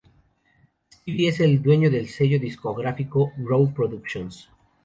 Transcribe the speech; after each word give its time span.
Steve 0.91 1.27
es 1.29 1.39
el 1.41 1.61
dueño 1.61 1.91
del 1.91 2.09
sello 2.09 2.39
discográfico 2.39 3.33
Rowe 3.37 3.71
Productions. 3.71 4.49